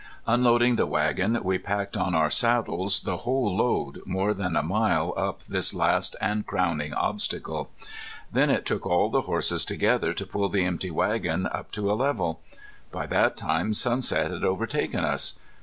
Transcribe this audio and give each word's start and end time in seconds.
Unloading 0.25 0.77
the 0.77 0.87
wagon 0.87 1.39
we 1.43 1.59
packed 1.59 1.95
on 1.95 2.15
our 2.15 2.31
saddles 2.31 3.01
the 3.01 3.17
whole 3.17 3.55
load 3.55 4.01
more 4.03 4.33
than 4.33 4.55
a 4.55 4.63
mile 4.63 5.13
up 5.15 5.43
this 5.43 5.75
last 5.75 6.15
and 6.19 6.43
crowning 6.47 6.91
obstacle. 6.95 7.69
Then 8.31 8.49
it 8.49 8.65
took 8.65 8.87
all 8.87 9.11
the 9.11 9.21
horses 9.21 9.63
together 9.63 10.11
to 10.15 10.25
pull 10.25 10.49
the 10.49 10.65
empty 10.65 10.89
wagon 10.89 11.45
up 11.45 11.71
to 11.73 11.91
a 11.91 11.93
level. 11.93 12.41
By 12.91 13.05
that 13.05 13.37
time 13.37 13.75
sunset 13.75 14.31
had 14.31 14.43
overtaken 14.43 15.01
us. 15.05 15.35